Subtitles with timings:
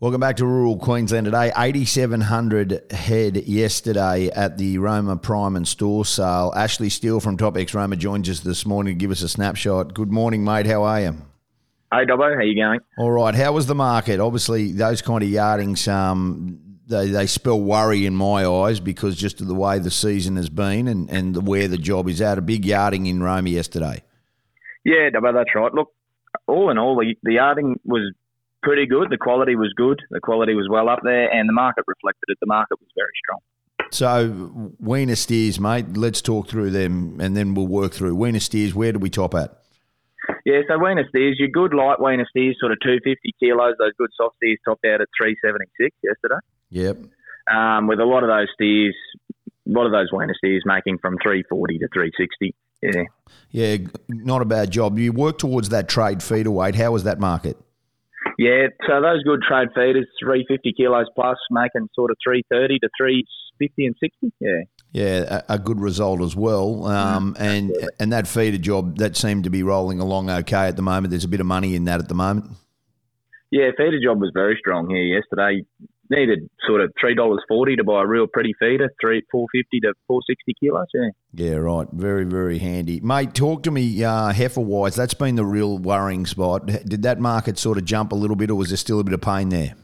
[0.00, 1.50] Welcome back to rural Queensland today.
[1.56, 6.52] 8,700 head yesterday at the Roma Prime and Store sale.
[6.54, 9.94] Ashley Steele from TopX Roma joins us this morning to give us a snapshot.
[9.94, 10.66] Good morning, mate.
[10.66, 11.16] How are you?
[11.92, 12.32] Hey, Dobbo.
[12.32, 12.78] How you going?
[12.96, 13.34] All right.
[13.34, 14.20] How was the market?
[14.20, 19.40] Obviously, those kind of yardings, um, they, they spell worry in my eyes because just
[19.40, 22.38] of the way the season has been and, and where the job is at.
[22.38, 24.04] A big yarding in Roma yesterday.
[24.84, 25.74] Yeah, Dobbo, that's right.
[25.74, 25.92] Look,
[26.46, 28.12] all in all, the, the yarding was
[28.62, 29.08] pretty good.
[29.10, 30.00] The quality was good.
[30.10, 32.38] The quality was well up there, and the market reflected it.
[32.40, 33.40] The market was very strong.
[33.90, 38.14] So, weaner steers, mate, let's talk through them and then we'll work through.
[38.16, 39.62] weaner steers, where do we top at?
[40.44, 44.10] Yeah, so weaner steers, your good light weaner steers, sort of 250 kilos, those good
[44.16, 46.40] soft steers topped out at 376 yesterday.
[46.70, 46.96] Yep.
[47.50, 48.94] Um, with a lot of those steers,
[49.66, 52.54] a lot of those weaner steers making from 340 to 360.
[52.82, 53.02] Yeah.
[53.50, 54.98] Yeah, not a bad job.
[54.98, 56.74] You work towards that trade feeder weight.
[56.74, 57.56] How was that market?
[58.38, 63.86] Yeah, so those good trade feeders, 350 kilos plus, making sort of 330 to 350
[63.86, 64.32] and 60.
[64.38, 64.50] Yeah.
[64.92, 66.86] Yeah, a, a good result as well.
[66.86, 70.76] Um, Mm, and and that feeder job that seemed to be rolling along okay at
[70.76, 71.10] the moment.
[71.10, 72.46] There's a bit of money in that at the moment.
[73.50, 75.64] Yeah, feeder job was very strong here yesterday.
[76.10, 79.78] Needed sort of three dollars forty to buy a real pretty feeder, three four fifty
[79.80, 80.86] to four sixty kilos.
[80.94, 81.10] Yeah.
[81.34, 81.86] Yeah, right.
[81.92, 83.34] Very very handy, mate.
[83.34, 84.94] Talk to me uh, heifer wise.
[84.94, 86.64] That's been the real worrying spot.
[86.64, 89.12] Did that market sort of jump a little bit, or was there still a bit
[89.12, 89.74] of pain there?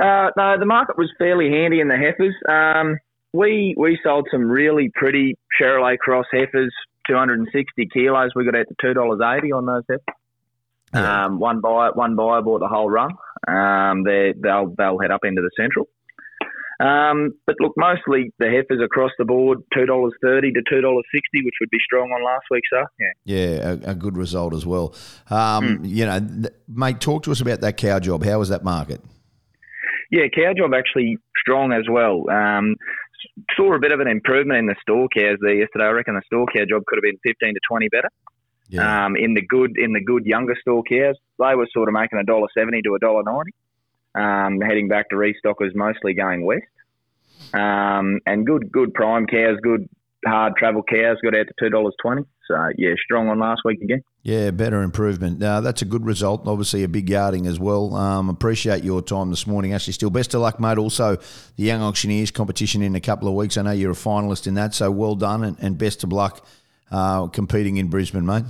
[0.00, 2.34] Uh, no, the market was fairly handy in the heifers.
[2.48, 2.96] Um,
[3.34, 6.72] we we sold some really pretty Charolais Cross heifers,
[7.06, 8.30] two hundred and sixty kilos.
[8.34, 10.04] We got out to two dollars eighty on those heifers.
[10.94, 11.26] Yeah.
[11.26, 13.10] Um, one buyer one buyer bought the whole run.
[13.48, 15.88] Um, they they'll they'll head up into the central.
[16.80, 21.04] Um, but look, mostly the heifers across the board, two dollars thirty to two dollars
[21.14, 22.86] sixty, which would be strong on last week's sale.
[22.98, 23.12] Yeah.
[23.24, 24.94] Yeah, a, a good result as well.
[25.30, 25.84] Um, Hmm.
[25.84, 28.24] You know, th- mate, talk to us about that cow job.
[28.24, 29.00] How was that market?
[30.10, 32.28] Yeah, cow job actually strong as well.
[32.28, 32.74] Um,
[33.56, 35.84] saw a bit of an improvement in the store cows there yesterday.
[35.84, 38.10] I reckon the store cow job could have been fifteen to twenty better.
[38.68, 39.06] Yeah.
[39.06, 42.18] Um, in the good in the good younger store cows, they were sort of making
[42.18, 43.52] a dollar seventy to a dollar ninety.
[44.14, 46.64] Um, heading back to restockers, mostly going west.
[47.52, 49.88] Um, and good good prime cows, good
[50.26, 52.22] hard travel cows got out to two dollars twenty.
[52.46, 54.02] So yeah, strong on last week again.
[54.22, 55.42] Yeah, better improvement.
[55.42, 56.46] Uh, that's a good result.
[56.46, 57.94] Obviously, a big yarding as well.
[57.94, 59.92] Um, appreciate your time this morning, Ashley.
[59.92, 60.78] Still, best of luck, mate.
[60.78, 61.16] Also,
[61.56, 63.56] the Young Auctioneers competition in a couple of weeks.
[63.56, 66.46] I know you're a finalist in that, so well done and, and best of luck
[66.90, 68.44] uh, competing in Brisbane, mate.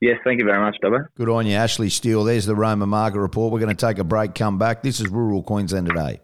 [0.00, 1.04] Yes, thank you very much, Dobbo.
[1.14, 2.24] Good on you, Ashley Steele.
[2.24, 3.52] There's the Roma market report.
[3.52, 4.82] We're going to take a break, come back.
[4.82, 6.20] This is Rural Queensland today.